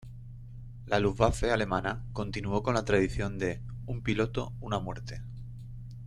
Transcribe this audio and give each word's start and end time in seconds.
La 0.87 0.97
Luftwaffe 0.99 1.51
alemana 1.51 2.03
continuó 2.11 2.63
con 2.63 2.73
la 2.73 2.83
tradición 2.85 3.37
de 3.37 3.61
"un 3.85 4.01
piloto, 4.01 4.51
una 4.59 4.79
muerte. 4.79 5.21